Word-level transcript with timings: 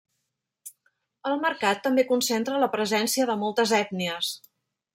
El 1.31 1.35
mercat 1.43 1.83
també 1.87 2.07
concentra 2.13 2.63
la 2.63 2.71
presència 2.77 3.29
de 3.33 3.37
moltes 3.43 3.75
ètnies. 3.83 4.33